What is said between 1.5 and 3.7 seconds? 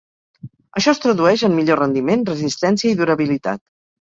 millor rendiment, resistència i durabilitat.